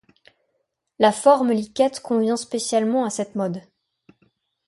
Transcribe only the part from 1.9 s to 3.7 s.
convient spécialement à cette mode.